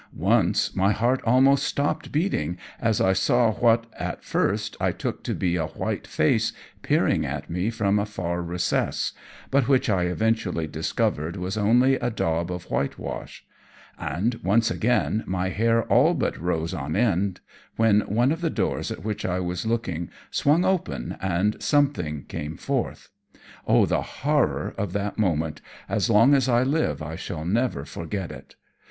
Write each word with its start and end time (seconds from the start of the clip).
Once 0.17 0.75
my 0.75 0.91
heart 0.91 1.21
almost 1.25 1.63
stopped 1.63 2.11
beating 2.11 2.57
as 2.79 2.99
I 2.99 3.13
saw 3.13 3.51
what, 3.53 3.85
at 3.99 4.23
first, 4.23 4.75
I 4.81 4.91
took 4.91 5.23
to 5.25 5.35
be 5.35 5.57
a 5.57 5.67
white 5.67 6.07
face 6.07 6.53
peering 6.81 7.23
at 7.23 7.51
me 7.51 7.69
from 7.69 7.99
a 7.99 8.07
far 8.07 8.41
recess, 8.41 9.13
but 9.51 9.67
which 9.67 9.91
I 9.91 10.05
eventually 10.05 10.65
discovered 10.65 11.35
was 11.37 11.55
only 11.55 11.97
a 11.97 12.09
daub 12.09 12.51
of 12.51 12.71
whitewash; 12.71 13.45
and, 13.99 14.39
once 14.43 14.71
again, 14.71 15.23
my 15.27 15.49
hair 15.49 15.83
all 15.83 16.15
but 16.15 16.35
rose 16.35 16.73
on 16.73 16.95
end, 16.95 17.39
when 17.75 18.01
one 18.01 18.31
of 18.31 18.41
the 18.41 18.49
doors 18.49 18.89
at 18.89 19.03
which 19.05 19.23
I 19.23 19.39
was 19.39 19.67
looking 19.67 20.09
swung 20.31 20.65
open 20.65 21.15
and 21.21 21.61
something 21.61 22.23
came 22.23 22.57
forth. 22.57 23.09
Oh, 23.67 23.85
the 23.85 24.01
horror 24.01 24.73
of 24.79 24.93
that 24.93 25.19
moment, 25.19 25.61
as 25.87 26.09
long 26.09 26.33
as 26.33 26.49
I 26.49 26.63
live 26.63 27.03
I 27.03 27.15
shall 27.17 27.45
never 27.45 27.85
forget 27.85 28.31
it. 28.31 28.55